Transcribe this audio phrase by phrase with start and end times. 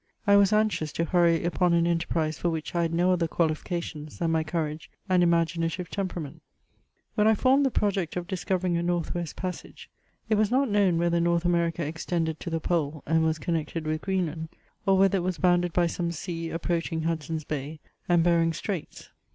[0.25, 3.27] I was anxious to hurry upon an en terprise for which I had no other
[3.27, 6.37] qualifications than my courage anl^imaginadye temperament.
[6.37, 6.43] ^^ 260 MEMOIRS OF
[7.17, 9.91] When I foTined the project of discoreriog a North west passage,
[10.27, 14.01] it was not known whether North America extended to the Pole, and was connected with
[14.01, 14.49] Greenland,
[14.87, 17.79] or whether it was bounded by some sea approaching Hudson's Bay,
[18.09, 19.11] and Behring's Straits.